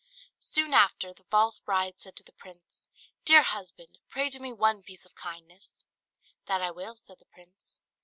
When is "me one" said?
4.39-4.81